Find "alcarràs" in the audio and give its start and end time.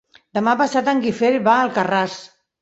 1.67-2.19